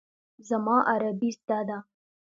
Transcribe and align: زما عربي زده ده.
زما 0.47 0.77
عربي 0.89 1.29
زده 1.39 1.59
ده. 1.67 1.77